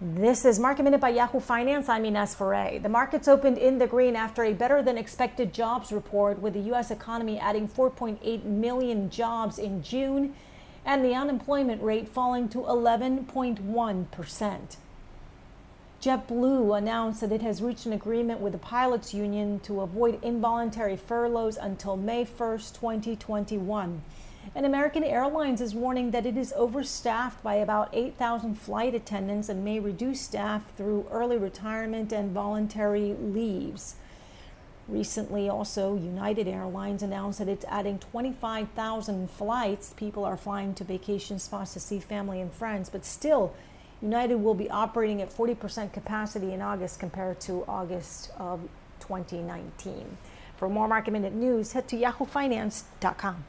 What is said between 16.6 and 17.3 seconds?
announced